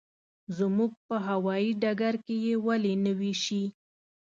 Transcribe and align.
زموږ 0.57 0.91
په 1.07 1.15
هوايي 1.27 1.71
ډګر 1.81 2.15
کې 2.25 2.35
یې 2.45 2.55
ولې 2.65 2.93
نه 3.05 3.11
وېشي. 3.19 3.63